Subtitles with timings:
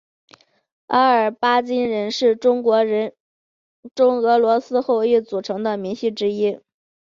[0.87, 3.13] 阿尔巴津人是中国人
[3.93, 6.59] 中俄罗斯后裔组成的民系之一。